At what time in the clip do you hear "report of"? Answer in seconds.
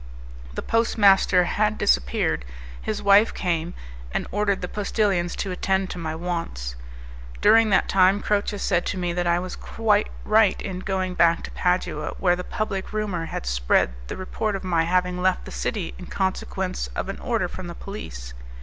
14.17-14.63